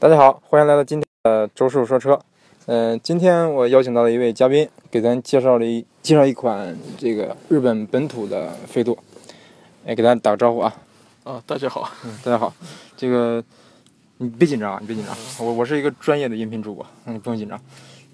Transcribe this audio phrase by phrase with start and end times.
[0.00, 2.16] 大家好，欢迎来到今天的周师傅说车。
[2.66, 8.96] 嗯、今天我邀请到了一位嘉宾，给咱介绍了一介绍一款这个日本本土的飞度。
[9.84, 10.72] 哎，给大家打个招呼啊！
[11.24, 12.54] 啊，大家好，嗯，大家好。
[12.96, 13.42] 这个
[14.18, 17.60] 你别紧张啊，你别紧张，我我是一个专业的音频主播，嗯，你不用紧张。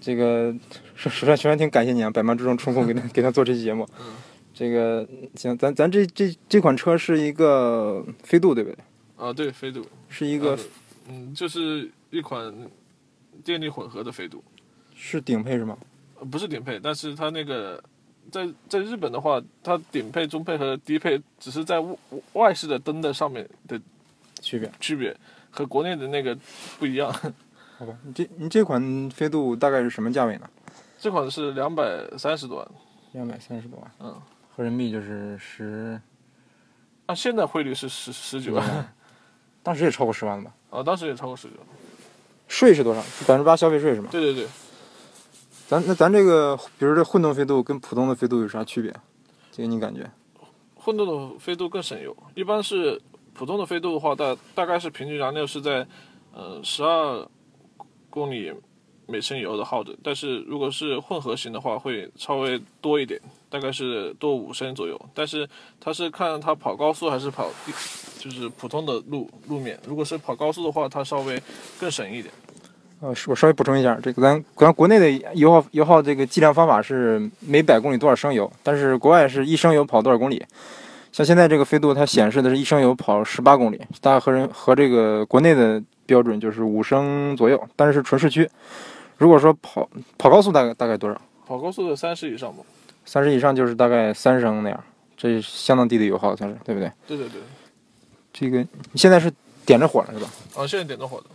[0.01, 0.55] 这个
[0.95, 3.87] 首首先首先挺感谢你啊，百忙之中抽空给他 给他做这期节目。
[4.01, 4.07] 嗯
[4.55, 8.79] 这个行，咱咱这这这款车是一个飞度对不对？
[9.17, 10.59] 啊，对，飞度，是一个呃
[11.09, 12.55] 嗯，就是一款
[13.45, 14.43] 电力混合的飞度，
[14.95, 15.77] 是顶配是吗？
[16.19, 17.83] 呃不是顶配，但是它那个
[18.31, 21.97] 在在日本的话，它顶配、中配和低配只是在外
[22.35, 23.81] 外饰的灯的上面的
[24.41, 24.71] 区别？
[24.81, 25.17] 区别，
[25.51, 26.37] 和国内的那个
[26.79, 27.13] 不一样。
[27.77, 30.49] 好吧，你这你这款飞度大概是什么价位呢？
[30.99, 32.69] 这款是两百三十多万，
[33.13, 34.23] 两百三十多万，嗯，
[34.55, 36.01] 合人民币就是十，
[37.07, 38.95] 啊现在汇率是十十九万，
[39.65, 40.53] 当时也超过十万了吧？
[40.71, 41.57] 啊，当时也超过十万。
[42.47, 43.01] 税是多少？
[43.01, 44.09] 百分之八消费税是吗？
[44.13, 44.47] 对对对，
[45.67, 48.95] 咱那咱这个，比如这混动飞度跟普通的飞度有啥区别？
[49.51, 50.09] 这个你感觉？
[50.77, 53.01] 混动的飞度更省油，一般是
[53.33, 55.87] 普通的飞度的话，大大概是平均燃料是在
[56.35, 57.27] 呃十二
[58.11, 58.53] 公里
[59.07, 65.01] 每升油的耗的，但是如果是混合型的话，会稍微多一点，大概是多五升左右。
[65.13, 65.49] 但是
[65.81, 67.49] 它是看它跑高速还是跑
[68.19, 71.41] 就是普通的路路面，如果是跑高速的话，它稍微
[71.79, 72.33] 更省一点。
[73.01, 80.43] 呃，我稍微补充一下，这个咱咱国内的油耗油耗这个计量方法是每百公里多少升油，但是国外是一升油跑多少公里。
[81.13, 88.49] 像现在这个飞度它显示的是一升油跑十八公里，大概和人和这个国内的标准就是五升左右，但是是纯市区。
[89.25, 91.19] 如果说跑跑高速大概大概多少？
[91.47, 92.63] 跑高速的三十以上吧。
[93.07, 94.85] 三十以上就是大概三升那样，
[95.17, 96.93] 这相当低的油耗算是，对不对？
[97.07, 97.41] 对对对，
[98.35, 98.59] 这个
[98.93, 99.33] 你现在是
[99.65, 100.31] 点着火了是吧？
[100.55, 101.27] 啊，现在点着火的。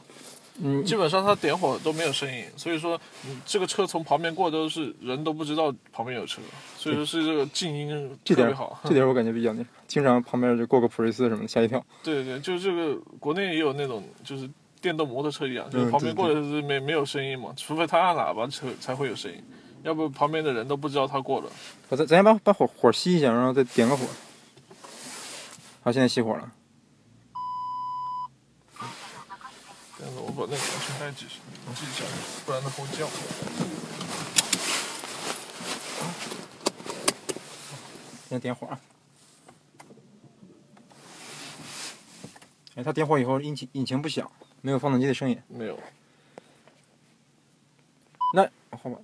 [0.62, 6.42] 嗯，基本上它点火都没有声音，所以说你这个车从旁边过都是人都不知道旁边有车，
[6.78, 7.90] 所以说是这个静音
[8.24, 8.80] 这点特别好。
[8.84, 11.84] 这点我感觉比较那，经常旁边就过个普锐斯什么的，吓一跳。
[12.04, 14.48] 对对，就是这个国内也有那种就是
[14.82, 19.44] 电动摩托车一样，就是嗯旁边过的是没没有声音嘛，除非他按喇叭车才会有声音，
[19.84, 21.52] 要不旁边的人都不知道他过了。
[21.90, 24.06] 我咱咱先把把火火熄一下，然后再点个火。
[25.82, 26.52] 好，现在熄火了。
[29.98, 32.06] 这样子我把那个安全带系上，系一下，
[32.46, 33.06] 不然它会叫。
[38.30, 38.80] 现在点火啊。
[42.76, 45.38] 哎，它点火以后引擎引擎不响，没有发动机的声音。
[45.48, 45.80] 没有，
[48.34, 48.44] 那
[48.78, 48.98] 好吧，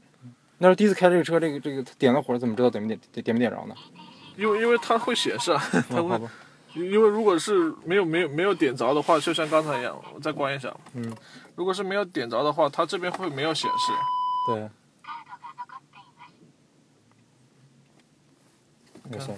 [0.58, 3.76] 那是第一次开这个车，这个这个点了火，怎么知道点没点点点没点着呢？
[4.38, 6.30] 因为因为它会显示啊， 它会哦，
[6.74, 10.76] 因为如果是没有没有没有点着的话，就像刚才一样，我再关一下。
[10.94, 11.16] 嗯，
[11.56, 13.92] 如果是没有点着的话，它这边会没有显示。
[14.48, 14.70] 对。
[19.08, 19.30] 没事，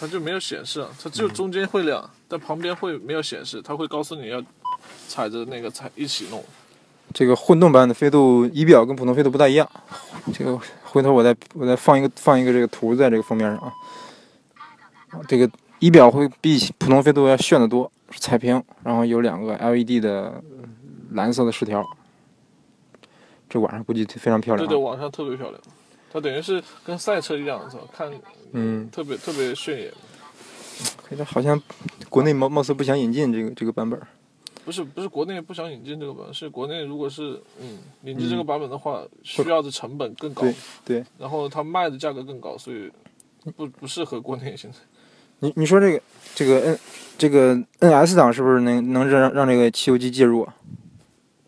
[0.00, 4.42] 它就没有显示，它只有中间会亮，但旁边会没有显示，它会告诉你要
[5.08, 6.42] 踩着那个踩一起弄。
[7.12, 9.68] 这个混动版的飞度仪表跟普通飞度不太一样。
[10.32, 13.72] 这个回头我再我再放一个放一个这个图在这个封面上啊。
[15.28, 15.48] 这个
[15.78, 20.42] 仪表会比普通飞度要炫得多，是彩屏，然后有两个 LED 的
[21.12, 21.86] 蓝色的饰条。
[23.48, 24.68] 这晚上估计非常漂亮、啊。
[24.68, 25.60] 对对，晚上特别漂亮，
[26.12, 27.82] 它等于是跟赛车一样，是吧？
[27.96, 28.10] 看
[28.52, 29.92] 嗯，特别特别炫眼。
[31.08, 31.60] 可是好像
[32.08, 34.00] 国内貌貌似不想引进这个这个版本。
[34.64, 40.54] 不是不是国内不想引进这个版本，是国内如果是嗯引进这个版本的话，需要的成本更高，对
[40.84, 42.90] 对，然后它卖的价格更高，所以
[43.56, 44.78] 不不适合国内现在。
[45.40, 46.00] 你你说这个
[46.34, 46.78] 这个 N
[47.18, 50.54] 这个 NS 档是不是能能让让这个汽油机介入啊？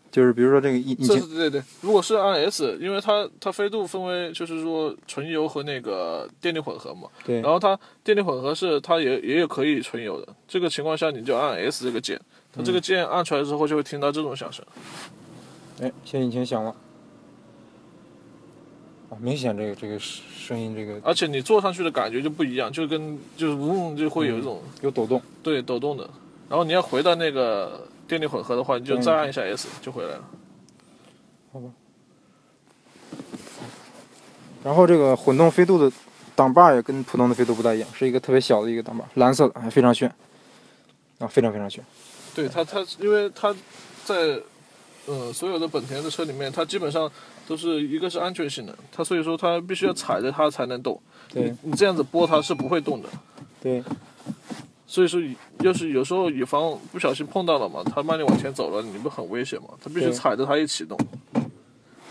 [0.09, 12.19] 就是比如说这个引引擎这是对对，如果是按 S，因为它它飞度分为就是说纯油和那个电力混合嘛，对然后它电力混合是它也也有可以纯油的，这个情况下你就按 S 这个键，
[12.57, 14.65] 它这个键按出来之后就会听到这种响声。
[15.79, 16.75] 哎，现在引擎响了，
[19.11, 25.21] 啊，明显这个这个声音这个而且你坐上去的感觉就不一样，就跟就是嗡就会有一种、有抖动。
[25.43, 26.09] 对抖动的。
[26.49, 30.23] 然后你要回到那个电力混合的话，你就嗯再按一下 S 就回来了。
[31.53, 31.69] 好吧
[34.63, 35.95] 然后这个混动飞度的
[36.35, 40.11] 挡把也跟普通的飞度不大一样，是一个特别小的一个挡把，蓝色的，还非常炫，
[41.19, 41.83] 啊，非常非常炫。
[42.37, 43.51] 对它，它因为它
[44.05, 44.39] 在
[45.07, 47.11] 呃所有的本田的车里面，它基本上
[47.47, 51.01] 都是一个是安全性能，它所以说它必须要踩着它才能动。
[51.29, 53.09] 对你你这样子拨它是不会动的。
[53.59, 53.83] 对，
[54.85, 55.19] 所以说，
[55.61, 59.69] 要是有时候以防不小心碰到了嘛，它慢点往前走了，你不很危险嘛？
[59.83, 60.95] 它必须踩着它一起动，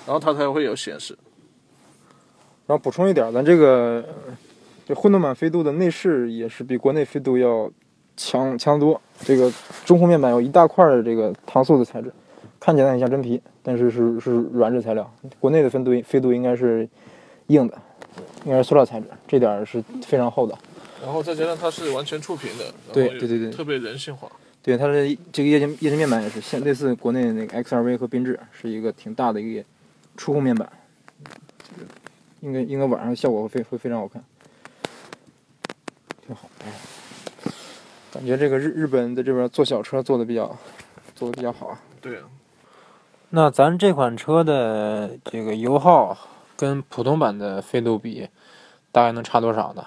[0.04, 1.16] 然后它才会有显示。
[2.66, 4.36] 然后补充一点，咱这个呃
[4.84, 7.70] 这混动版飞度的内饰也是比国内飞度要
[8.16, 9.00] 强强得多。
[9.24, 9.52] 这个
[9.84, 12.12] 中控面板有一大块的这个搪塑的材质，
[12.60, 15.10] 看起来很像真皮，但是是是软质材料。
[15.40, 16.88] 国内的分度飞度应该是
[17.46, 17.78] 硬的，
[18.44, 20.56] 应该是塑料材质，这点儿是非常厚的。
[21.02, 24.30] 然后再加上它是完全触屏的，对对对对特别人性化。
[24.62, 29.64] 对，它的这个液晶液晶面板也是像类似国内的那个 XRV 和缤智，是一个挺大的一个
[30.16, 30.68] 触控面板。
[31.22, 31.88] 这个
[32.40, 34.22] 应该应该晚上效果会非会非常好看，
[36.26, 36.48] 挺好。
[36.64, 36.72] 哎，
[38.16, 40.56] 感觉这个日日本在这边做小车做的比较
[41.14, 41.78] 做的比较好啊。
[42.00, 42.22] 对啊，
[43.28, 46.16] 那咱这款车的这个油耗
[46.56, 48.26] 跟普通版的飞度比，
[48.90, 49.84] 大概能差多少呢？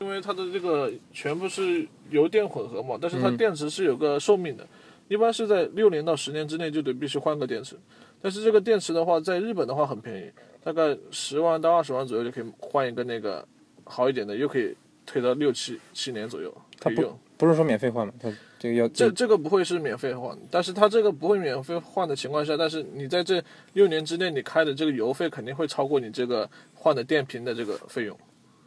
[0.00, 4.66] 因为它的这个全部是油电混合嘛，但是它嗯电池是有个寿命的，
[5.06, 7.76] 一般是在六年到十年之内就得必须换个电池。
[8.20, 10.32] 但是这个电池的话，在日本的话很便宜，
[10.64, 13.46] 大概十万到二十万左右就可以换一个那个
[13.84, 14.74] 好一点的，又可以
[15.06, 17.18] 推到六七七年左右它不可以用。
[17.36, 18.12] 不是说免费换吗？
[18.20, 23.42] 它这个要这这个不会是免费换，但是它这个不会免费换的情况下，但是你在这
[23.72, 28.16] 六年之内，你开的这个油费肯定会超过你这个换的电瓶的这个费用。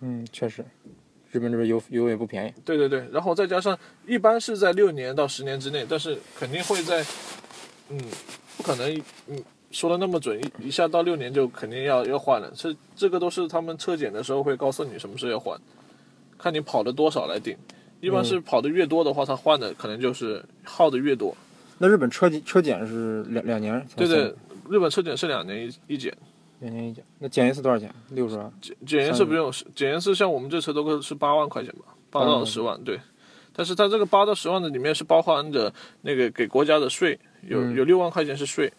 [0.02, 0.64] 嗯，确实，
[1.32, 2.54] 日本这边油油也不便宜。
[2.66, 7.04] 对对对，然后再加上一般是在六年到十年之内，但是肯定会在，
[7.90, 7.98] 嗯，
[8.58, 12.52] 不可能，嗯，说的那么准，一一下到六年就肯定要要换了。
[12.56, 15.58] 这这个都是他们车检的时候会告诉你什么时候要换，
[16.38, 17.58] 看你跑了多少来定。
[18.00, 21.36] 一般是跑的越多的话，它换的可能就是耗的越多。
[21.78, 23.88] 那日本车检车检是两两年？
[23.96, 24.34] 对对，
[24.70, 26.16] 日本车检是两年一一检，
[26.60, 27.04] 两年一检。
[27.20, 27.94] 那检一次多少钱？
[28.10, 28.52] 六十万。
[28.62, 33.00] 检检验是不用，检验是像我们这车都是八万块钱吧，八到十万，对。
[33.54, 38.72] 但是它这个八到十万的里面是包含着那个给国家的税，有嗯有六万块钱是税。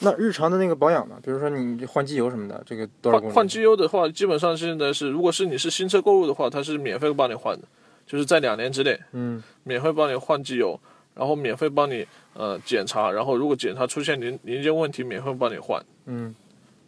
[0.00, 1.18] 那日常的那个保养呢？
[1.22, 3.20] 比如说你换机油什么的，这个多少？
[3.20, 7.68] 换换机油的话，基本上现在是，如果是你是新车购入的话，它是免费帮你换的，
[8.10, 10.76] 就是在两年之内嗯免费帮你换机油，
[11.14, 12.04] 然后免费帮你
[12.34, 15.80] 呃检查，然后如果检查出现零零件问题，免费帮你换。
[16.06, 16.34] 嗯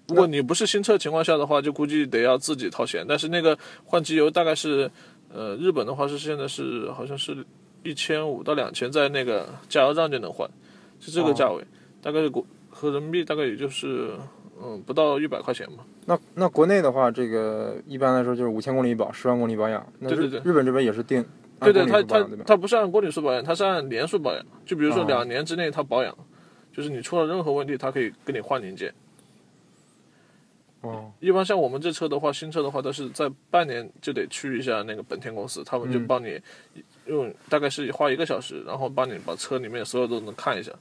[0.09, 3.07] 如果你不是新车情况下的话，就估计得要自己掏钱。
[3.09, 4.91] 但是那个换机油大概是，
[5.33, 7.37] 呃，日本的话是现在是好像是
[7.85, 10.51] 一千五到两千，在那个加油站就能换，
[10.99, 11.65] 是这个价位，
[12.03, 14.11] 大概是国合人民币大概也就是
[14.61, 15.85] 嗯不到一百块钱吧。
[16.04, 19.87] 那那国内的话，这个一般来说就是五千公里一保，十万公里保养。
[20.00, 21.25] 那日对对对日本这边也是定
[21.60, 22.28] 对对，它它？
[22.44, 24.44] 它不是按公里数保养，它是按年数保养。
[24.66, 26.12] 就比如说哦两年之内它保养，
[26.72, 28.93] 就是你出了任何问题，它可以给你换零件。
[30.81, 36.40] 哦，一般像我们这车的话，新车的话都是在半年就得去一下那个本田公司，他们就嗯帮你
[37.06, 40.72] 用大概是花一个小时，然后帮你把车里面所有都能看一下，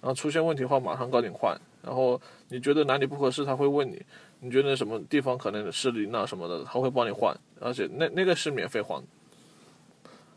[0.00, 1.60] 然后出现问题的话马上告你换。
[1.82, 4.00] 然后你觉得哪里不合适，他会问你，
[4.44, 9.06] 你觉得什么地方可能失灵啊什么的，他会帮你换，而且那那个是免费换的。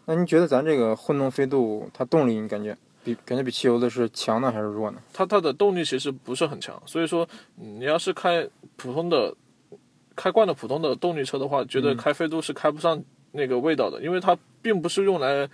[0.05, 5.01] 那您觉得咱这个混动飞度它动力你感觉比感觉比汽油的是强呢还是弱呢？
[5.11, 7.27] 它它的动力其实不是很强，所以说
[7.59, 9.35] 嗯你要是开普通的
[10.15, 15.49] 开惯了普通的动力车的话，觉得嗯开飞度是开不上那个味道的，因为它并不是用来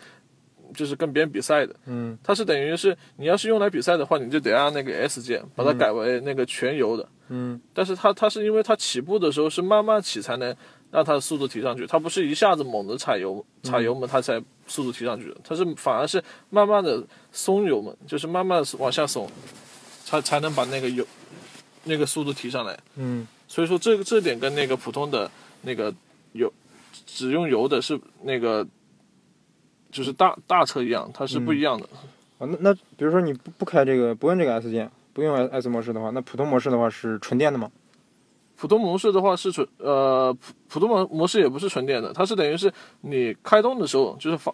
[0.73, 2.17] 就是跟别人比赛的，嗯。
[2.23, 7.59] 它是等于是你要是用来比赛的话，你就得按那个 S 键把它改为那个全油的，嗯。
[7.73, 10.55] 但是它它是因为它起步的时候是慢慢起才能
[10.91, 19.29] 让它的速度提上去，它不是一下子猛的踩油踩油门它才速度提上去的，它是反而是慢慢的松油门，就是慢慢地往下松，
[20.05, 21.05] 才才能把那个油
[21.83, 22.77] 那个速度提上来。
[22.95, 23.27] 嗯。
[23.47, 25.29] 所以说这个这点跟那个普通的
[25.63, 25.93] 那个
[26.31, 26.51] 油
[27.05, 28.65] 只用油的是那个
[29.91, 31.85] 就是大大车一样，它是不一样的。
[32.39, 37.69] 啊，那那比如说你不不开这个不用这个 S 键，不用 S 模式的话，那普通模式的话是纯电的吗？
[38.57, 42.71] 普通模式的话是纯呃普普通模模式也不是纯电的，它是等于是
[43.01, 44.53] 你开动的时候就是放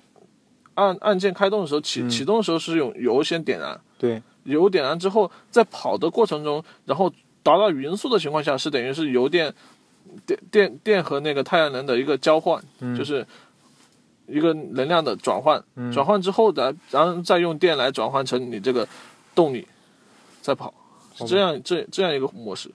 [0.76, 7.12] 按按键开动的时候启、嗯启动的时候是用油先点燃，对，油点燃之后在跑的过程中，然后
[7.44, 9.54] 达到匀速的情况下是等于是油电
[10.26, 13.28] 电电电和那个太阳能的一个交换，嗯就是
[14.28, 15.92] 一个能量的转换，嗯。
[15.92, 18.88] 转换之后的然后再用电来转换成你这个
[19.34, 19.68] 动力，
[20.42, 20.74] 再跑，
[21.16, 22.70] 是这样这这样一个模式。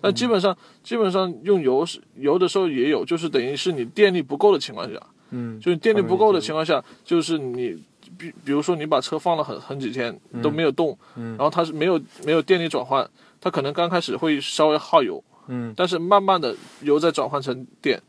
[0.00, 4.98] 但基本上、基本上用油是油的时候也有，就是等于是你电力不够的情况下，
[5.30, 7.80] 嗯就是电力不够的情况下，就是你
[8.18, 11.36] 比比如说你把车放了很很几天都没有动，嗯。
[11.36, 13.08] 然后它是没有没有电力转换，
[13.40, 18.02] 它可能刚开始会稍微耗油，嗯，但是慢慢的油再转换成电，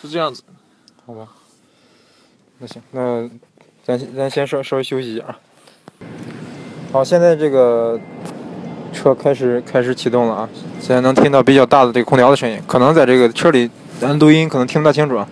[0.00, 0.42] 是这样子。
[1.04, 1.28] 好吧。
[2.58, 3.28] 那行，那
[3.84, 5.38] 咱咱先稍稍微休息一下啊。
[6.92, 7.98] 好，现在这个
[8.92, 10.48] 车开始开始启动了啊，
[10.80, 13.68] 现在能听到比较大的这个空调的声音，可能在这个车里
[13.98, 15.28] 咱录音可能听不大清楚啊。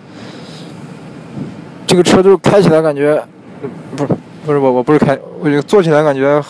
[1.87, 3.23] 这个车就是开起来感觉，
[3.95, 4.13] 不是
[4.45, 6.43] 不是我我不是开，我就坐起来感觉，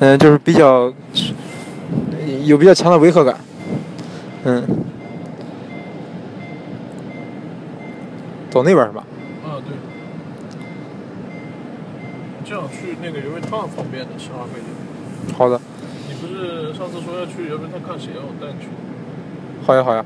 [0.00, 0.92] 嗯、就是比较
[2.44, 3.38] 有比较强的违和感，
[4.44, 4.66] 嗯。
[8.50, 9.04] 走那边是吧？
[9.44, 9.76] 啊，对。
[12.48, 15.36] 这样去那个游轮趟方便的，十二费点。
[15.36, 15.60] 好的，
[16.08, 18.22] 你不是上次说要去游轮趟看谁啊？
[18.22, 18.68] 我带你去。
[19.66, 20.04] 好呀好呀。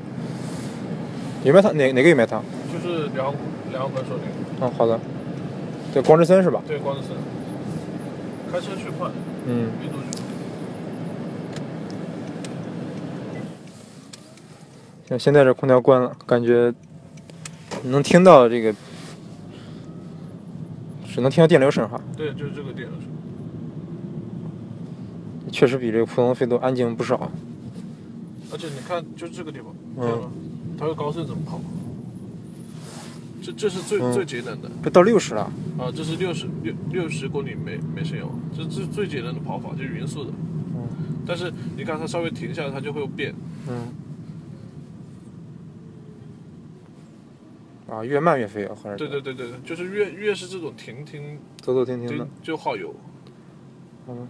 [1.43, 2.43] 有卖汤哪哪个有卖汤？
[2.73, 3.31] 就是两
[3.71, 4.65] 两本手那个。
[4.65, 4.99] 嗯，好的。
[5.93, 6.63] 对，光之森是吧？
[6.67, 7.15] 对，光之森。
[8.51, 9.07] 开车去快，
[9.45, 9.69] 嗯。
[9.79, 10.19] 没多久。
[15.07, 16.73] 像现在这空调关了，感觉
[17.83, 18.73] 能听到这个，
[21.13, 21.99] 只能听到电流声哈。
[22.15, 23.09] 对，就是这个电流声。
[25.51, 27.29] 确实比这个普通的飞度安静不少。
[28.51, 30.31] 而且你看，就这个地方，嗯？
[30.77, 31.59] 它有高速怎么跑？
[33.43, 35.41] 这这是最、嗯最节能的这到六十了，
[35.77, 35.91] 啊！
[35.95, 40.29] 这是六十六六十公里每每升油，这这是最节能的跑法，就是匀速的。
[40.75, 40.87] 嗯
[41.25, 43.33] 但是你看它稍微停下来，它就会变。
[43.67, 43.87] 嗯。
[47.91, 52.25] 啊，越慢越费油，还是对对对对对，就是越越是这种停停走走停停的。
[52.41, 52.95] 就耗油。
[54.07, 54.27] 嗯。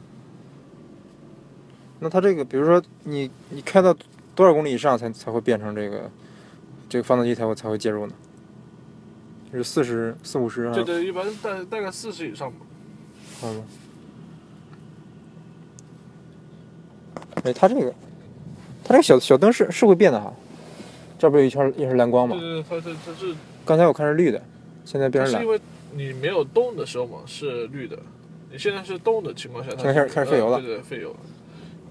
[1.99, 3.95] 那它这个，比如说你你开到
[4.33, 6.09] 多少公里以上才才会变成这个
[6.89, 8.13] 这个发动机才会才会介入呢？
[9.53, 10.73] 是四十四五十啊？
[10.73, 12.57] 对对，一般大大概四十以上吧。
[13.39, 13.63] 好吗？
[17.43, 17.93] 哎，它这个，
[18.83, 20.33] 它这个小小灯是是会变的哈，
[21.19, 22.63] 这不是有一圈也是蓝光吗对？
[22.63, 24.41] 对对，它它它是刚才我看是绿的，
[24.85, 25.51] 现在变成蓝它是因。
[25.51, 25.61] 为
[25.93, 27.97] 你没有动的时候嘛是绿的，
[28.51, 30.57] 你现在是动的情况下，它开始开始费油了。
[30.57, 31.17] 呃对对，费油了。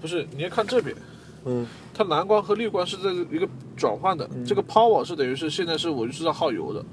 [0.01, 0.95] 不是，你要看这边，
[1.45, 1.67] 嗯。
[1.93, 6.83] 它蓝光和绿光是在一个转换的，这个 power 是等于是现在是我就是在耗油的，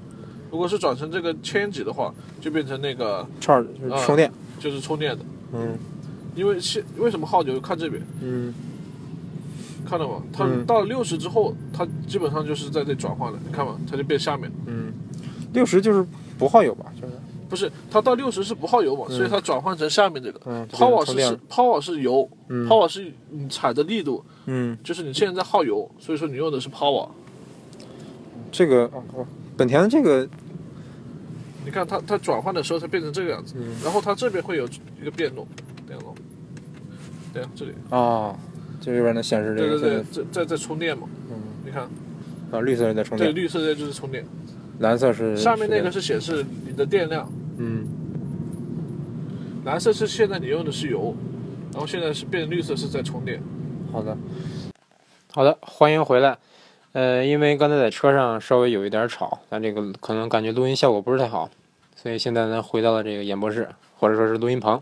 [0.51, 4.31] 如果是转成这个千级的话，就变成那个叉儿就是充电。
[4.59, 5.77] 就是充电的，嗯。
[6.35, 7.59] 因为现为什么耗油？
[7.59, 8.53] 看这边，嗯
[9.87, 10.21] 看到吗？
[10.33, 14.51] 它嗯到了六十之后，它基本上就是在这转换了，你看嘛，它就变下面。
[14.65, 14.93] 嗯，
[15.53, 16.05] 六十就是
[16.37, 16.85] 不耗油吧？
[16.99, 17.13] 就是
[17.49, 20.39] 不是，它到六十是不耗油嘛，所以它转换成下面这个。
[20.45, 27.07] 嗯 power 是 power 是油、嗯 p o w e r 是你踩的力度，嗯，就是你现在在耗油，所以说你用的是 power。
[28.51, 28.89] 这个
[29.57, 30.27] 本田的这个
[31.65, 34.67] 你看它它转换的时候，它变成这个样子，嗯然后它这边会有
[35.01, 35.47] 一个变动，
[35.87, 36.13] 变动，
[37.33, 38.35] 对啊，这里，啊，
[38.79, 41.83] 这里边能显示这个对对对现，在在在充电嘛，嗯你看，
[42.51, 44.25] 啊，绿色是在充对，电，绿色的就是充电，
[44.79, 47.85] 蓝色是上面那个是是显示你的电量，嗯
[49.65, 51.13] 蓝色是现在你用的是油，
[51.73, 53.41] 然后现在是变绿色是在充电。
[53.91, 54.17] 好的，
[55.33, 56.37] 好的，欢迎回来。
[56.93, 61.49] 呃，因为刚才在车上稍微有一点吵，但这个可能感觉录音效果不是太好，
[61.95, 63.67] 所以现在呢回到了这个演播室，
[63.99, 64.81] 或者说是录音棚。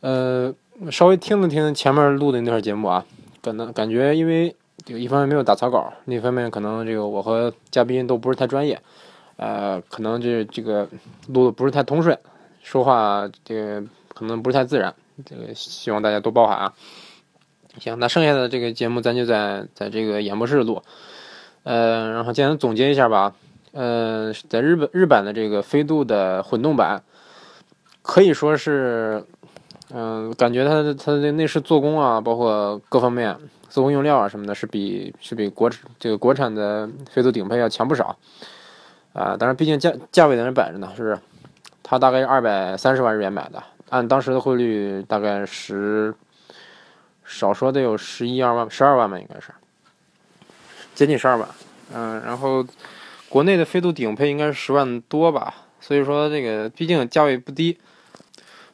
[0.00, 0.52] 呃，
[0.90, 3.04] 稍微听了听前面录的那段节目啊，
[3.42, 8.80] 可能感觉因为这个一方面没有打草稿，另一方面可能这个我和嘉宾都不是太专业，
[9.36, 10.88] 呃，可能这这个
[11.28, 12.18] 录的不是太通顺，
[12.62, 14.92] 说话这个可能不是太自然，
[15.24, 16.72] 这个希望大家多包涵啊。
[17.78, 20.82] 行，那剩下的这个节目咱就在在这个演播室录，
[21.62, 23.34] 呃，然后简单总结一下吧。
[23.72, 27.02] 呃，在日本日版的这个飞度的混动版，
[28.02, 29.24] 可以说是，
[29.94, 33.36] 嗯、感觉它的它的内饰做工啊，包括各方面
[33.68, 38.16] 做工用料啊什么的，是比是比国这个国产的飞度顶配要强不少。
[39.12, 41.18] 啊、当然，毕竟价价位在那摆着呢，是不是？
[41.82, 46.14] 它大概是二百三十万日元买的，按当时的汇率大概十。
[47.24, 49.52] 少说得有十一二万，十二万吧，应该是
[50.94, 51.48] 接近十二万。
[51.94, 52.66] 嗯，然后
[53.28, 57.78] 国内的飞度顶配应该是十万多吧，所以说这个毕竟价位不低。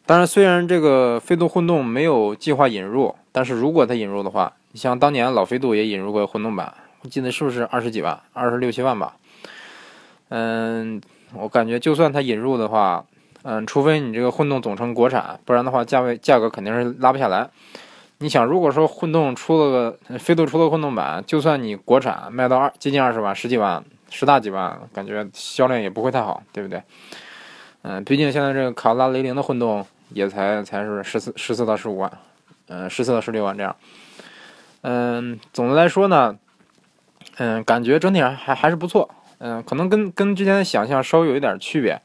[0.08, 6.72] 当然，虽然这个飞度混动没有计划引入，但是如果它引入的话，你像当年老飞度也引入过混动版，
[7.02, 9.16] 我记得是不是二十几万，二十六七万吧？
[10.30, 10.98] 嗯，
[11.34, 13.04] 我感觉就算它引入的话，
[13.42, 17.46] 嗯，除非你这个混动总成国产，不然的话价位价格肯定是拉不下来。
[18.20, 26.82] 你想，如果说混动出了个飞度出了混动版，就算你国产卖到二接近二十万、十几万、十大几万，感觉销量也不会太好，对不对？
[27.82, 32.10] 嗯，毕竟现在这个卡罗拉雷凌的混动也才才是十四十四到十五万，
[32.68, 33.76] 嗯，十四到十六万这样。
[34.82, 36.38] 嗯，总的来说呢，
[37.36, 39.10] 嗯，感觉整体上还还是不错。
[39.38, 42.00] 嗯，可能跟跟之前的想象稍微有一点区别。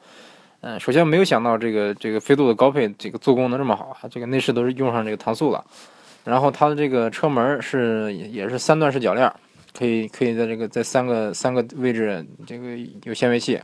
[0.62, 5.64] 嗯，首先没有想到这个这个飞度的高配这个做工能这么好啊，这个内饰都是用上这个搪塑了。
[6.24, 9.30] 然后它的这个车门是也是三段式铰链，
[9.78, 13.60] 可以可以在这个在三个三个位置这个有限位器。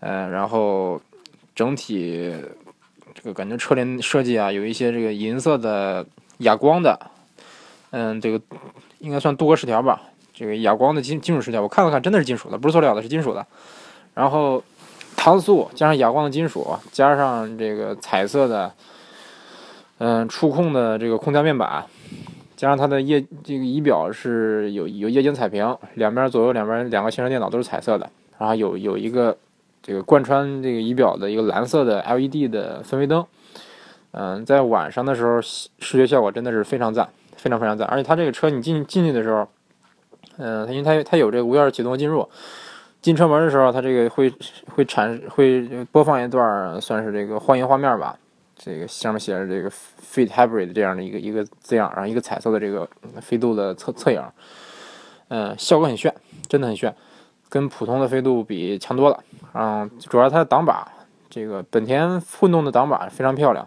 [0.00, 1.00] 呃，然后
[1.54, 2.34] 整体
[3.24, 6.04] 就感觉车联设计啊，有一些这个银色的
[6.38, 6.98] 哑光的，
[7.90, 8.40] 嗯，这个
[8.98, 10.02] 应该算镀铬饰条吧，
[10.34, 13.46] 这个哑光的金金属饰条，我看了看，真的是金属的，不是塑料的，是金属的。
[14.14, 14.62] 然后。
[15.16, 18.70] 搪塑加上哑光的金属，加上这个彩色的，
[19.98, 21.86] 嗯，触控的这个空调面板，
[22.56, 29.34] 加上它的液这个仪表是有有液晶彩屏，两边左右两边两个行车电脑都是彩色的，然后有有一个
[29.86, 33.24] 这个贯穿这个仪表的一个蓝色的 LED 的氛围灯，
[34.12, 39.46] 嗯，在晚上的时候视觉效果真的是非常赞，非常非常赞，而且它这个车你进进去的时候，
[40.38, 42.26] 嗯，因为它它有这个无钥匙启动进入。
[43.02, 44.32] 进车门的时候，它这个会
[44.74, 48.18] 会产会播放一段算是这个欢迎画面吧。
[48.56, 52.88] 这个上面写着这个 “Fit Hybrid” 这样的一个一个字样，然后一个彩色的这个
[53.20, 54.22] 飞度的侧侧影，
[55.28, 56.14] 嗯，效果很炫，
[56.48, 56.94] 真的很炫，
[57.54, 59.22] 跟普通的飞度比强多了。
[59.52, 60.88] 嗯，主要它的挡把，
[61.30, 63.64] 这个本田混动的挡把非常漂亮，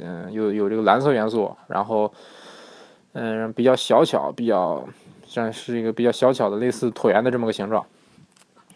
[0.00, 2.10] 嗯，有有这个蓝色元素，然后
[3.12, 4.82] 嗯比较小巧，比较
[5.26, 7.84] 像是一个比较小巧的类似椭圆的这么个形状。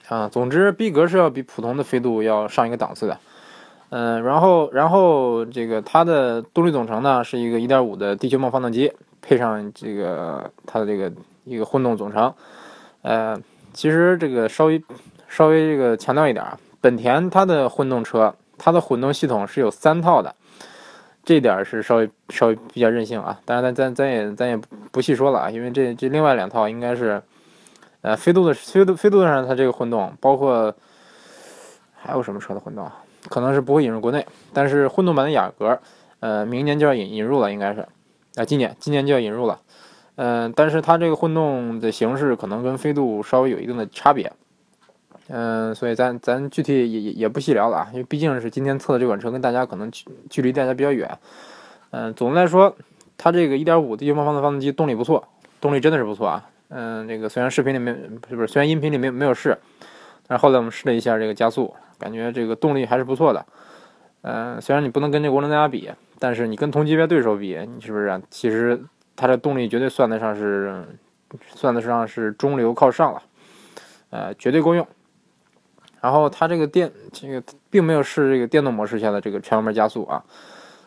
[0.08, 3.18] 啊，总之，逼格是要比普通的飞度要上一个档次的。
[3.88, 8.92] 嗯，然后，然后这个它的动力总成呢是一个1.5的地球梦发动机，
[9.22, 11.10] 配上这个它的这个
[11.44, 12.34] 一个混动总成。
[13.00, 13.36] 呃，
[13.72, 14.82] 其实这个稍微
[15.28, 20.34] 稍微这个强调一点啊，本田它的混动车，它的混动系统是有三套的，
[21.24, 23.40] 这点是稍微稍微比较任性啊。
[23.44, 24.56] 当然，咱咱咱也咱也
[24.90, 27.22] 不细说了啊，因为这这另外两套应该是。
[28.04, 30.74] 呃，飞度的飞度飞度上它这个混动，包括
[31.94, 32.84] 还有什么车的混动，
[33.28, 35.78] 可能是不会引入国内，但是混动版的雅阁，
[36.18, 37.86] 呃，明年就要引引入了，应该是，
[38.34, 39.60] 啊，今年今年就要引入了，
[40.16, 44.30] 嗯，但是它这个混动的形式可能跟飞度稍微有一定的差别，
[45.28, 51.18] 嗯，所以咱咱具体也也也不细聊了啊，因为毕竟是今天测的这款车跟大家可能距距离大家比较远，
[51.90, 52.76] 嗯，总的来说，
[53.16, 55.26] 它这个1.5地球方的发动机动力不错，
[55.60, 56.48] 动力真的是不错啊。
[56.68, 57.94] 嗯，这个虽然视频里面
[58.28, 59.58] 是不是，虽然音频里面没有试，
[60.26, 63.44] 但是后来我们试了一下这个加速，感觉这个动力还是不错的。
[64.22, 68.20] 嗯，虽然你不能跟这涡轮增压比，但是你跟同级别对手比，你是不是？
[68.30, 68.82] 其实
[69.16, 70.84] 它的动力绝对算得上是，
[71.54, 73.22] 算得上是中流靠上了，
[74.10, 74.86] 呃，绝对够用。
[76.00, 80.24] 然后它这个电，这个并没有试这个电动模式下的这个全油门加速啊。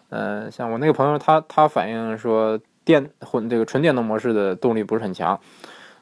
[0.09, 5.39] 嗯，像我那个朋友，他他反映说电混这个纯电动模式的动力不是很强。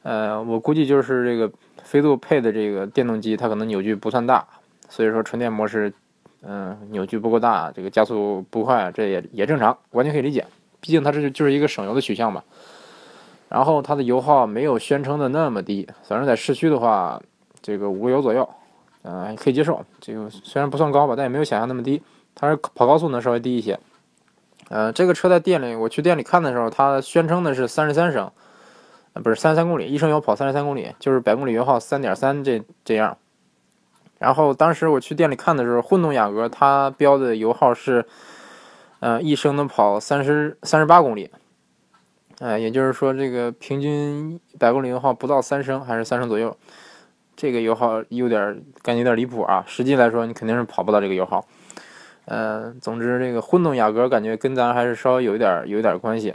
[0.02, 1.50] 呃，我估计就是这个
[1.84, 4.46] 飞度配的这个电动机，它可能扭矩不算大，
[4.90, 5.94] 所以说纯电模式，
[6.42, 10.46] 嗯，扭矩不够大，这个加速不快，这也也正常，完全可以理解。
[10.84, 12.44] 毕竟它这就是一个省油的取向嘛。
[13.48, 17.22] 然后它的油耗没有宣称的那么低，反正在市区的话，
[17.62, 18.50] 这个五个油左右，
[19.04, 19.86] 嗯，可以接受。
[20.02, 22.02] 这个虽然不算高吧，但也没有想象那么低。
[22.36, 23.80] 它是跑高速能稍微低一些。
[24.68, 28.30] 呃，这个车在店里，我去店里看的时候，它宣称的是三十三升。
[29.14, 33.16] 啊，不是三十三公里，一升油跑三十三公里，就是百公里油耗三点三这这样。
[34.18, 38.04] 然后当时我去店里看的时候，混动雅阁它标的油耗是，
[39.04, 41.30] 呃，一升能跑三十三十八公里。
[42.40, 46.56] 哎，也就是说这个平均百公里油耗不到三升，还是三升左右。
[47.36, 49.62] 这个油耗有点感觉有点离谱啊！
[49.68, 51.46] 实际来说，你肯定是跑不到这个油耗。
[52.28, 56.34] 嗯，总之这个混动雅阁感觉跟咱还是稍微有一点有一点关系。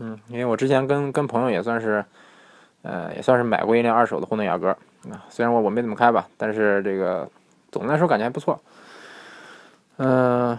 [0.00, 2.04] 嗯，因为我之前跟跟朋友也算是，
[2.82, 4.70] 呃，也算是买过一辆二手的混动雅阁
[5.10, 5.22] 啊。
[5.28, 7.30] 虽然我我没怎么开吧，但是这个
[7.70, 8.60] 总的来说感觉还不错。
[9.98, 10.58] 嗯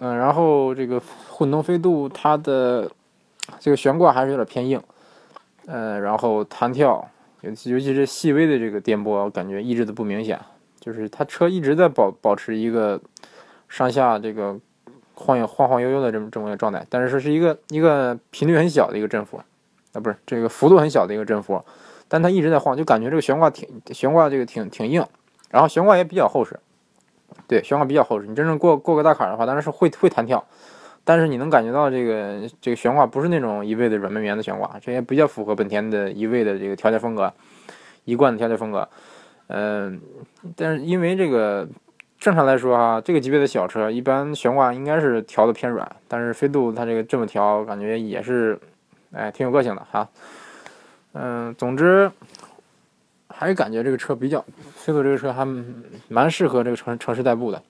[0.00, 2.90] 嗯，然后这个混动飞度它的
[3.58, 4.80] 这个悬挂还是有点偏硬，
[5.66, 7.08] 呃，然后弹跳，
[7.40, 10.40] 尤其尤其是细微的这个颠簸，我感觉抑制的不明显，
[10.80, 13.00] 就是它车一直在保保持一个
[13.68, 14.58] 上下这个。
[15.20, 19.36] 晃悠晃晃悠悠的这么这么一个状态，但是说是一个一个频率很小的一个振幅，
[19.92, 21.60] 啊不是这个幅度很小的一个振幅，
[22.06, 25.04] 但它一直在晃，就感觉这个悬挂挺悬挂这个挺挺硬，
[25.50, 26.60] 然后悬挂也比较厚实，
[27.46, 30.44] 对悬挂比较厚实，你真正过过个大坎的话，当然是会会弹跳，
[31.04, 37.32] 但是你能感觉到这个这个悬挂不是那种一味的软绵绵的悬挂，这也比较符合本田的一味的这个调教风格，
[38.04, 38.88] 一贯的调教风格，
[39.48, 40.00] 嗯，
[40.56, 41.68] 但是因为这个。
[42.20, 48.58] 正常来说啊，这个级别的小车一般悬挂应该是调的偏软，但是飞度它这个这么调，感觉也是，
[49.12, 50.08] 哎，挺有个性的哈。
[51.12, 52.10] 嗯，总之
[53.38, 55.46] 还是感觉这个车比较，飞度这个车还
[56.08, 57.62] 蛮适合这个城城市代步的。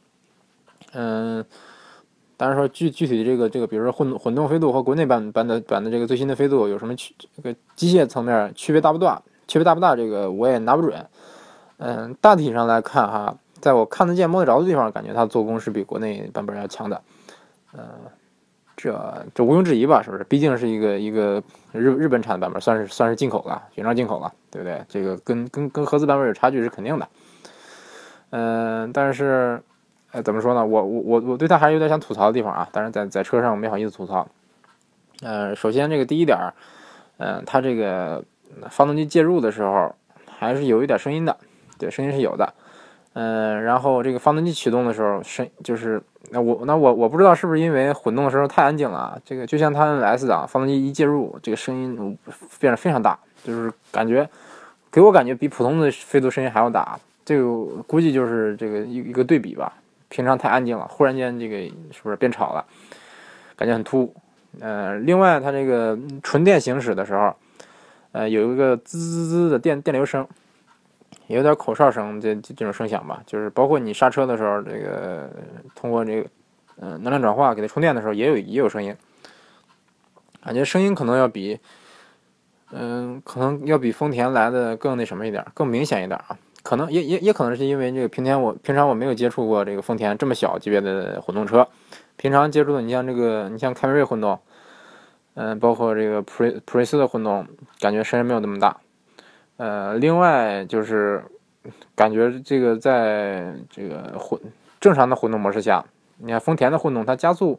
[0.94, 1.44] 嗯，
[2.38, 9.20] 当然说具具体的这个这个，比如说混混动飞度和国内版版的版的这个最新的飞度有什么区这个机械层面区别大不大？
[9.46, 9.94] 区别大不大？
[9.94, 11.06] 这个我也拿不准。
[11.76, 17.02] 嗯，大体上来看哈，在我看得见摸得着的地方，感觉它做工是比国内版本要强的。
[17.74, 17.86] 嗯，
[18.74, 20.02] 这这毋庸置疑吧？
[20.02, 20.24] 是不是？
[20.24, 24.84] 毕竟是一个一个日日本产的版本，算是算是进口了，原装进口了，对不对？
[24.88, 27.08] 这个跟跟跟合资版本有差距是肯定的。
[28.30, 29.62] 嗯，但是，
[30.12, 30.64] 呃，怎么说呢？
[30.64, 32.68] 我我我我对它还是有点想吐槽的地方啊。
[32.72, 34.26] 但是在在车上我没好意思吐槽。
[35.22, 36.38] 呃，首先这个第一点，
[37.18, 38.24] 嗯，它这个
[38.68, 39.94] 发动机介入的时候
[40.26, 41.36] 还是有一点声音的。
[41.78, 42.52] 对，声音是有的，
[43.12, 52.18] 嗯，然后这个发动机启动的时候，声就是那我那我我不知道是不是因为混动的时候太安静了，这个就像它 S 档发动机一介入，这个声音
[52.58, 54.28] 变得非常大，就是感觉
[54.90, 57.44] 给我感觉比普通的飞度声音还要大，这个
[57.86, 59.72] 估计就是这个一一个对比吧，
[60.08, 61.56] 平常太安静了，忽然间这个
[61.90, 62.64] 是不是变吵了，
[63.56, 64.14] 感觉很突兀，
[64.60, 67.34] 呃，另外它这个纯电行驶的时候，
[68.12, 70.26] 呃，有一个滋滋滋的电电流声。
[71.26, 75.28] 有点口哨声，这这种声响吧，就是包括你刹车的时候，这个
[75.74, 76.28] 通过这个
[76.80, 78.96] 嗯能量转化给它充电的时候，也有也有声音，
[80.42, 81.60] 感觉声音可能要比
[82.72, 86.36] 嗯可能要比丰田来的更那什么一点，更明显一点啊。
[86.62, 91.66] 可能也也也可能是因为这个平田我平常我没有接触过这个丰田这么小级别的混动车，
[92.16, 94.38] 平常接触的你像这个你像凯美瑞混动，
[95.34, 97.46] 嗯，包括这个普锐普锐斯的混动，
[97.80, 98.76] 感觉声音没有那么大。
[99.56, 101.24] 呃，另外就是
[101.94, 104.38] 感觉这个在这个混
[104.78, 105.82] 正常的混动模式下，
[106.18, 107.58] 你看丰田的混动它加速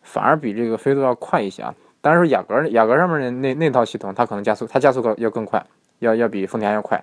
[0.00, 1.74] 反而比这个飞度要快一些啊。
[2.02, 5.64] 当然说雅阁雅阁上面的那那套系统，它可能加速它加速要要更快，
[6.00, 7.02] 要要比丰田要快。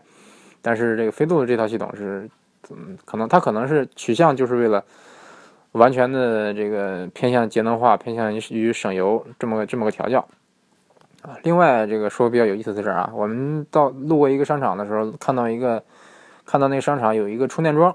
[0.62, 2.30] 但是这个飞度的这套系统是，
[2.70, 4.84] 嗯，可能它可能是取向就是为了
[5.72, 10.20] 完全的这个偏向节能化，偏向于省油这么个这么个调教。
[11.22, 15.84] 啊，另外这个说比较有意思的事儿啊，我们到路过一个商场的时候，看到一个，
[16.46, 17.94] 看到那个商场有一个充电桩，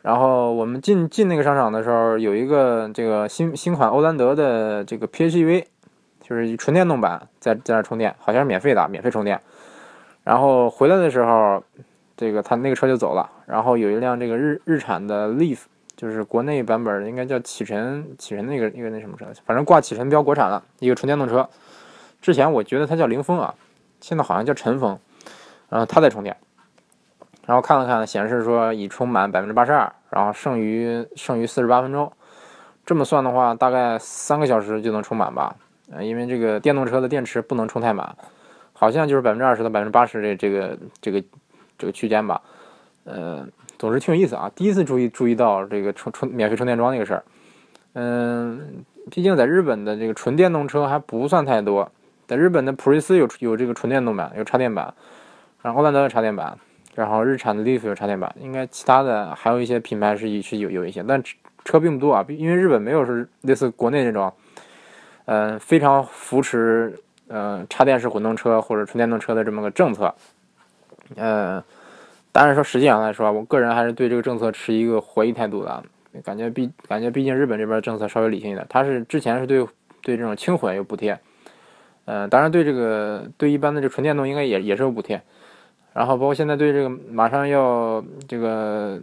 [0.00, 5.64] 然后我们进进那个商场的时候，有一个这个新新款欧蓝德的这个 PHEV，
[6.28, 9.40] 就是纯电动版，在在那充电，好像是免费的，免费充电。
[10.24, 11.62] 然后回来的时候，
[12.18, 15.60] 这个他那个车就走了，然后有一辆这个日日产的 Leaf，
[15.96, 21.48] 就是国内版本应该叫启辰启辰那个那个那什么车，反正挂启辰标国产了一个纯电动车。
[22.20, 23.54] 之前我觉得它叫凌风啊，
[24.00, 24.98] 现在好像叫晨风，
[25.70, 26.36] 然后它在充电，
[27.46, 32.12] 然后看了看显示说已充满百分之八十二，然后剩余剩余四十八分钟，
[32.84, 35.56] 这么算的话大概三个小时就能充满吧？
[35.92, 38.16] 啊，因为这个电动车的电池不能充太满，
[38.72, 41.22] 好像就是百分之二十到百分之八十这这个这个
[41.78, 42.40] 这个区间吧。
[43.04, 43.46] 呃，
[43.78, 47.24] 总之挺有意思啊，第一次注意注意到这个充充免费充电桩那个事儿。
[47.94, 51.90] 嗯，毕竟在日本的这个纯电动车还不算太多。
[52.26, 54.92] 在日本的普锐斯有有这个纯电动版，有插电版，
[55.62, 56.58] 然后欧蓝德有插电版，
[56.94, 61.22] 然后日产的 Leaf 有插电版，应该其他的还有一些品牌是是有有一些，但
[61.64, 64.30] 车并不多啊，因为日本没有是类似国内那种，
[65.30, 70.14] 嗯，非常扶持嗯插电式混动车或者纯电动车的这么个政策，
[71.16, 71.62] 嗯，
[72.32, 75.84] 当然说实际上来说，我个人还是对这个政策持一个怀疑态度的，
[76.24, 79.62] 感觉毕感觉毕竟日本这边政策稍微理性一点，它是之前是对
[80.00, 81.18] 对这种轻混有补贴。
[82.06, 85.20] 嗯，当然对这个对一般的这纯电动应该也也是有补贴，
[85.92, 88.98] 然后包括现在对这个马上要这个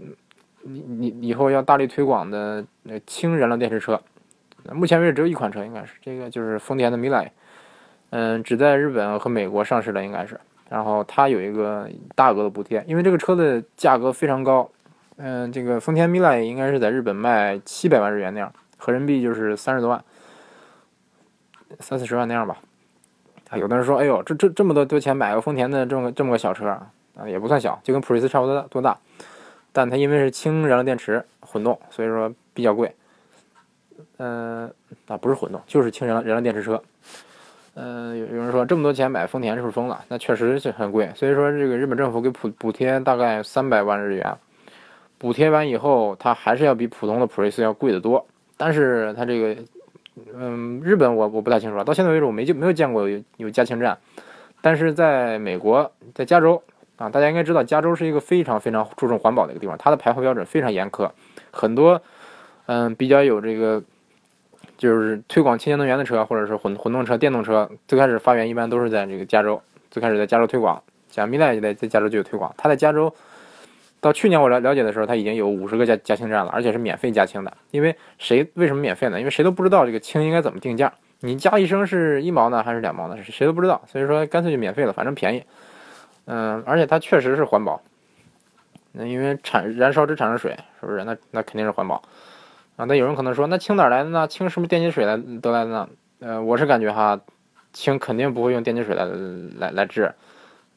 [0.64, 4.02] 你你以后要大力推广的那轻燃料电池车，
[4.74, 7.28] 目前为止只有一款车，应该是这个就是丰田的 Mirai，
[8.10, 14.70] 嗯，只在日本和美国上市的应该是，然后它有一个大额的补贴，因为这个车的价格非常高，
[15.18, 20.04] 嗯，这个丰田 Mirai 应该是在日本卖七百万日元那样，合人民币就是三十多万，
[21.80, 22.58] 三四十万那样吧。
[23.50, 26.90] 啊，有的人说，哎呦，这这这么多多钱买个丰田的这么这么个小车啊，
[27.28, 28.98] 也不算小，就跟普锐斯差不多多大，
[29.72, 32.96] 但它因为是氢燃料电池混动，所以说比较贵。
[34.18, 34.72] 嗯，
[35.08, 36.82] 啊，不是混动，就是氢燃燃料电池车。
[37.76, 40.04] 嗯，有有人说这么多钱买丰田是不是疯了？
[40.08, 41.12] 那确实是很贵。
[41.16, 44.38] 所以说这个日本政府给补补贴大概三百万日元，
[45.18, 48.26] 补贴完以后，它还是要比普通的普锐斯要贵得多。
[48.58, 49.62] 但是它这个。
[50.34, 53.98] 嗯，日本我我不太清楚，到现在为止我没就没有见过有有加氢站，
[54.62, 56.64] 但是在美国，在加州
[56.96, 61.12] 啊，大家应该知道，加州是一个非常非常注重环保的一个地方，它的排放标准非常严苛，
[61.52, 62.02] 很多
[62.68, 63.82] 嗯比较有这个
[64.78, 73.14] 就是推广清洁能源的车或者是混混动车、电动车，最开始发源一般都是在这个加州，最开始在加州推广，像米莱在在加州就有推广，他在加州
[74.02, 77.52] 到去年我了了解的时候，他已经有五十个加加氢站了，而且是免费加氢的。
[77.72, 79.18] 因为谁为什么免费呢？
[79.20, 83.18] 因为谁都不知道这个氢应该怎么定价，你加一升是一毛呢还是两毛呢？
[83.24, 85.44] 谁都不知道，所以说干脆就免费了，反正便宜。
[86.26, 87.82] 嗯，而且它确实是环保。
[88.92, 91.04] 那因为产燃烧只产生水，是不是？
[91.04, 92.02] 那那肯定是环保
[92.76, 92.86] 啊。
[92.86, 94.28] 那有人可能说，那氢哪来的呢？
[94.28, 95.90] 氢是不是电解水来得来的呢？
[96.20, 97.20] 呃，我是感觉哈，
[97.74, 99.06] 氢肯定不会用电解水来
[99.58, 100.14] 来来制。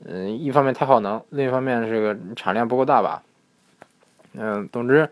[0.05, 3.23] 嗯，一方面太耗能，另一方面这个产量不够大吧。
[4.35, 5.09] 嗯，总之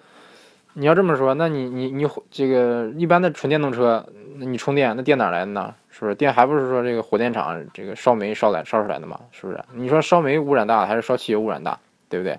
[0.75, 5.75] 你要这么说，那你你你这个一般的纯电动车，你充电那电哪来的呢？
[5.91, 9.19] 是不是电还不是说这个火电厂这个烧煤烧来烧出来的嘛？
[9.33, 9.59] 是不是？
[9.73, 11.79] 你说烧煤污染大还是烧汽油污染大？
[12.09, 12.39] 对不对？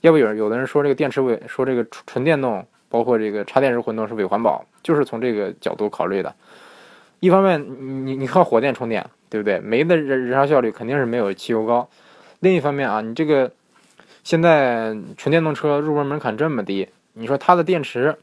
[0.00, 6.34] 要不有人有的人说这个电池为说这个纯电动，包括这个插电式混动是伪环保，就是从这个角度考虑的。
[7.20, 9.58] 一方面，你你靠火电充电，对不对？
[9.60, 11.88] 煤的燃燃烧效率肯定是没有汽油高。
[12.40, 13.50] 另一方面啊，你这个
[14.22, 18.14] 现在纯电动车入门门槛这么低，你说它的电池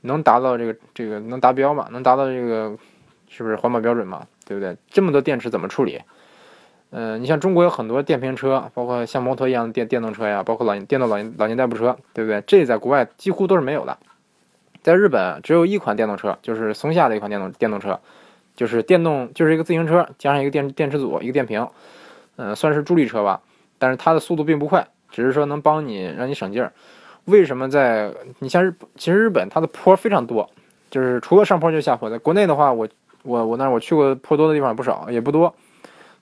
[0.00, 1.86] 能达到这个这个能达标吗？
[1.92, 2.76] 能达到这个
[3.28, 4.26] 是不是环保标准吗？
[4.44, 4.76] 对不对？
[4.90, 6.00] 这么多电池怎么处理？
[6.90, 12.42] 嗯，你像中国有很多电瓶车，包括像摩托一样的电电动车呀，包括老电动老年老年代步车，对不对？
[12.46, 13.98] 这在国外几乎都是没有的。
[14.86, 17.98] 在日本只有一款电动车，就是松下的一款电动电动车，
[18.54, 21.66] 就是电动就是一个自行车加上一个电电池组一个电瓶，
[22.36, 23.40] 嗯，算是助力车吧。
[23.80, 26.72] 但是它的速度并不快，只是说能帮你让你省劲儿。
[27.24, 30.48] 为什么在你像日其实日本它的坡非常多，
[30.88, 32.08] 就是除了上坡就下坡。
[32.08, 32.88] 在国内的话，我
[33.24, 35.52] 我我那我去过坡多的地方不少，也不多。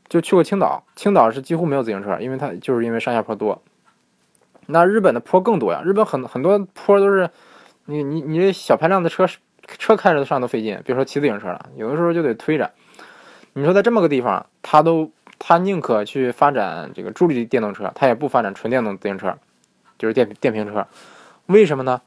[0.09, 3.61] 就去过青岛，青岛是几乎没有自行车，因为它就是因为上下坡多。
[4.65, 7.29] 那日本的坡更多呀，日本很很多坡都是，
[7.87, 9.27] 你你你这小排量的车
[9.67, 12.71] 车开着上都费劲，别说骑自行车了，有的时候就得推着。
[13.53, 19.37] 你说在这么个地方，他都他宁可去发展这个助力电动车，他也不发展纯电动自行车，
[19.99, 20.87] 就是电电瓶车，
[21.47, 22.03] 为什么呢？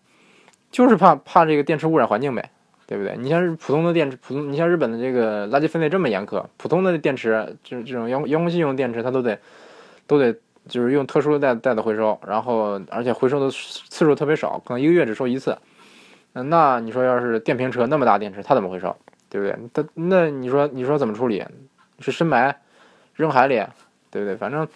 [0.72, 2.52] 就是怕怕这个电池污染环境呗。
[2.90, 3.18] 对不对？
[3.18, 9.38] 你像是普通的电池，普通你像日本的这个垃圾分类这么严苛，普通的电池就是这种遥控遥控器用电池，它都得
[10.08, 10.34] 都得
[10.68, 15.58] 就是用特殊的袋袋子回收，然后而且回收的次数特别少，可能一个月只收一次。
[16.34, 18.96] 那你说要是电瓶车那么大电池，它怎么回收？
[19.30, 19.58] 对不对？
[19.74, 21.44] 它那你说你说怎么处理？
[22.00, 22.56] 是深埋
[23.16, 23.64] 扔海里？
[24.12, 24.36] 对不对？
[24.36, 24.68] 反正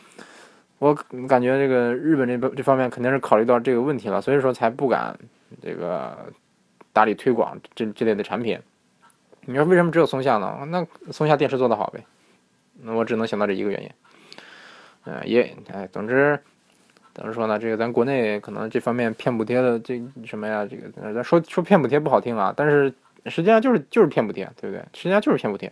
[0.79, 0.93] 我
[1.27, 5.17] 感觉这个日本这这方面肯定是考虑到这个问题了，所以说才不敢
[5.61, 6.17] 这个。
[6.93, 8.59] 大力推广这这类的产品，
[9.45, 10.59] 你说为什么只有松下呢？
[10.67, 12.03] 那松下电池做得好呗。
[12.81, 13.89] 那我只能想到这一个原因。
[15.05, 16.39] 嗯，也哎，总之
[17.13, 17.57] 怎么说呢？
[17.57, 20.65] 这个咱国内可能这方面骗补贴的这什么呀？
[20.65, 22.93] 这个咱说说骗补贴不好听啊，但是
[23.25, 24.83] 实际上就是就是骗补贴，对不对？
[24.93, 25.71] 实际上就是骗补贴。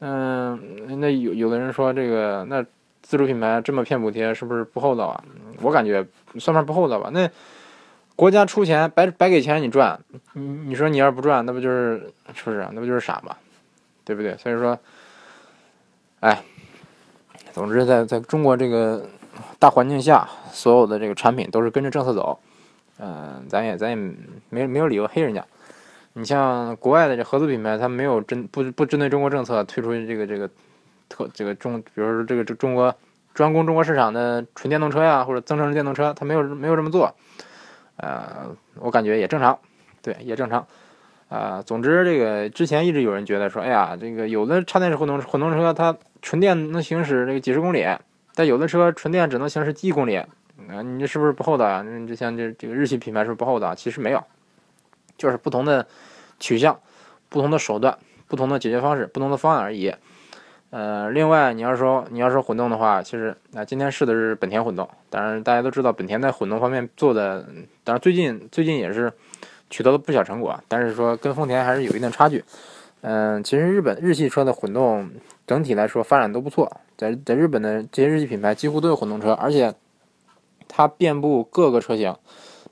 [0.00, 2.64] 嗯，那有有的人说这个那
[3.02, 5.24] 自主品牌这么骗补贴是不是不厚道啊？
[5.62, 6.04] 我感觉
[6.38, 7.08] 算不上不厚道吧。
[7.12, 7.30] 那
[8.14, 9.98] 国家出钱，白白给钱你赚，
[10.32, 12.66] 你你说你要是不赚，那不就是是不是？
[12.72, 13.36] 那不就是傻吗？
[14.04, 14.36] 对不对？
[14.36, 14.78] 所以说，
[16.20, 16.42] 哎，
[17.56, 19.08] 总之在在中国这个
[19.58, 22.38] 大环境下，所有的这个产品都是跟着政策走，
[22.98, 23.96] 嗯，咱也咱也
[24.50, 25.42] 没没有理由黑人家。
[26.12, 30.46] 你像国外的这合资品牌，它没有针不不针对中国政策推出这个这个
[31.08, 32.94] 特这个中，比如说这个这中国
[33.32, 37.14] 专攻中国市场的纯电动车呀，或者增程式电动车，它没有没有这么做。
[37.96, 39.58] 呃，我感觉也正常，
[40.02, 40.66] 对，也正常。
[41.28, 47.84] 啊，总之这个之前一直有人觉得说，哎呀，这个有的插电式混动混动车它纯电能行驶这个几十公里，
[48.34, 51.82] 但有的车纯电只能行驶几公里，啊，你这是不是不厚道啊？
[51.82, 53.74] 你就像这这个日系品牌是不是不厚道？
[53.74, 54.22] 其实没有，
[55.18, 55.86] 就是不同的
[56.38, 56.78] 取向、
[57.28, 59.92] 不同的手段、不同的解决方式、不同的方案而已。
[60.70, 67.46] 呃，另外你要说你要说混动的话，其实那今天试的是本田混动，当然大家都知道本田在混动方面做的，
[67.82, 69.12] 当然最近最近也是
[69.70, 72.44] 取得了不小成果，但是说跟丰田还是有一定差距。
[73.02, 75.10] 嗯，其实日本日系车的混动
[75.46, 79.74] 整体来说发展都不错，在在日本的这些日系品牌几乎都有混动车，而且
[80.66, 82.16] 它遍布各个车型，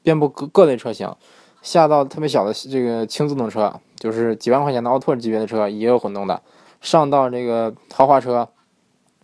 [0.03, 1.15] 遍布各各类车型，
[1.63, 6.43] 下到特别小的这个轻自动车，就是几万块钱的奥拓级别的车也有混动的。
[6.81, 8.49] 上到这个豪华车，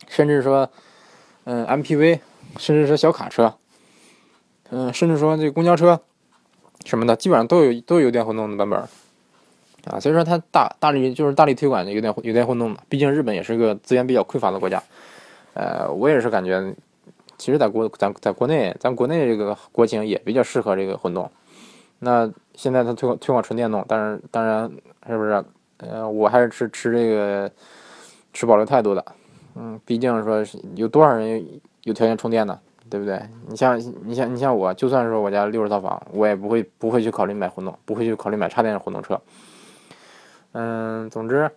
[0.07, 0.71] 甚至说，
[1.45, 2.21] 嗯，MPV，
[2.57, 3.55] 甚至说小卡车，
[4.71, 6.01] 嗯，甚至说这公交车
[6.85, 8.79] 什么的，基本上都有都有油电混动的版本
[9.87, 10.01] 啊。
[10.01, 12.81] 所以说，它大大力就是大力推广油电油电混动的。
[12.89, 14.83] 毕竟日本也是个资源比较匮乏的国家。
[15.55, 16.75] 呃，我也是感觉，
[17.39, 21.31] 其实在国咱在国内，咱国内这个国情也比较适合这个混动。
[21.99, 24.71] 那现在它推广推广纯电动，但是当然
[25.07, 25.45] 是不是？
[25.83, 27.51] 呃，我还是持持这个
[28.35, 29.03] 持保留态度的，
[29.55, 31.43] 嗯，毕竟说有多少人
[31.85, 33.23] 有条件充电呢，对不对？
[33.47, 39.21] 你像你像你像我，就算说我家六十套房，我也不会不会去考虑买混动，不会去考虑买插电的混动车。
[40.53, 41.49] 嗯，总之，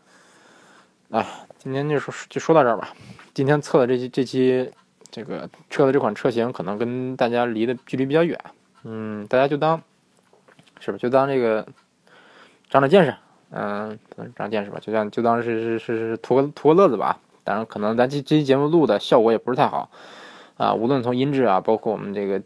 [1.10, 1.26] 哎，
[1.58, 2.90] 今天就说就说到这儿吧。
[3.34, 4.72] 今天测的这期这期
[5.10, 8.40] 这个车的这款车型，可能跟大家离的距离比较远。
[8.84, 9.82] 嗯，大家就当
[10.80, 10.98] 是吧？
[11.00, 11.66] 就当这个
[12.70, 13.16] 长长见识，
[13.50, 13.98] 嗯，
[14.36, 14.78] 长见识吧。
[14.80, 17.20] 就像就当是是是是图个图个乐子吧。
[17.44, 19.90] 当然，可能咱这这期节目录的效果也不是太好
[20.58, 20.74] 啊。
[20.74, 22.42] 无论从音质啊，包括我们这个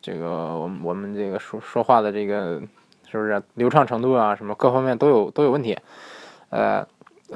[0.00, 2.62] 这个我们我们这个说说话的这个。
[3.10, 5.78] 是不是流畅程度啊，什么各方面都有都有问题，
[6.48, 6.82] 呃，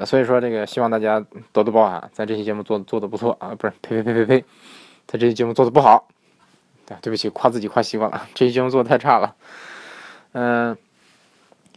[0.07, 4.45] 所以说这个希望大家多多包涵，咱这期节目做做的不错啊，不是，呸呸呸呸呸，
[5.05, 6.07] 他这期节目做的不好，
[6.83, 9.35] 对，对不起，夸自己夸习惯了，这期节目做的太差了，
[10.31, 10.75] 嗯，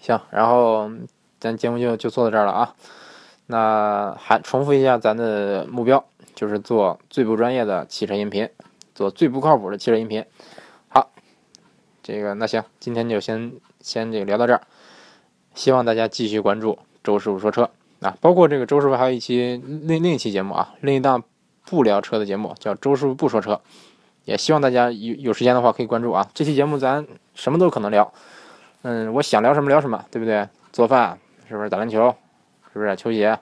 [0.01, 0.91] 行，然后
[1.39, 2.75] 咱节目就就做到这儿了啊，
[3.49, 6.03] 那还重复一下咱的目标，
[6.41, 8.49] 就是做最不专业的汽车音频，
[8.95, 10.25] 做最不靠谱的汽车音频，
[10.89, 11.11] 好，
[12.03, 13.53] 这个那行，今天就先。
[13.83, 14.61] 先这个聊到这儿，
[15.55, 21.23] 希望大家继续关注周师傅说车啊，包括这个周师傅还有一期另另一期节目啊，另一档
[21.65, 23.59] 不聊车的节目叫周师傅不说车，
[24.27, 26.29] 也希望大家有有时间的话可以关注啊。
[26.35, 28.13] 这期节目咱什么都可能聊，
[28.83, 30.47] 嗯，我想聊什么聊什么，对不对？
[30.73, 31.71] 做饭是不是？
[31.71, 32.15] 打篮球
[32.75, 32.95] 是不是？
[32.97, 33.39] 球鞋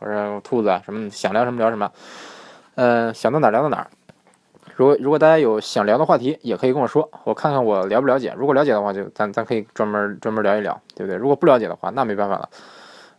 [0.00, 1.92] 或者兔子啊什么，想聊什么聊什么，
[2.74, 3.86] 嗯，想到哪聊到哪。
[4.76, 8.34] 如果如果大家有想聊的话题，也可以跟我说，我看看我了不了解。
[8.36, 11.16] 如果了解的话，就咱咱可以专门专门聊一聊，对不对？
[11.16, 12.48] 如果不了解的话，那没办法了。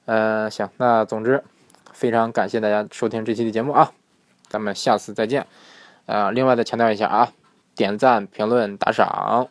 [0.05, 1.43] 呃，行，那总之
[1.91, 3.91] 非常感谢大家收听这期的节目啊，
[4.49, 5.45] 咱们下次再见。
[6.07, 7.31] 呃，另外再强调一下啊，
[7.75, 9.47] 点赞、评论、打赏，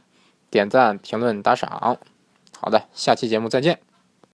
[0.50, 1.96] 点赞、评论、打赏。
[2.60, 3.89] 好的，下期节目再见。